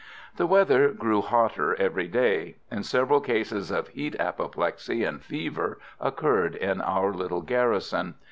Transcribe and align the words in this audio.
The 0.37 0.47
weather 0.47 0.87
now 0.87 0.93
grew 0.95 1.21
hotter 1.21 1.75
every 1.79 2.07
day, 2.07 2.55
and 2.71 2.83
several 2.83 3.21
cases 3.21 3.69
of 3.69 3.89
heat, 3.89 4.15
apoplexy 4.19 5.03
and 5.03 5.21
fever 5.21 5.77
occurred 5.99 6.55
in 6.55 6.81
our 6.81 7.13
little 7.13 7.43
garrison. 7.43 8.15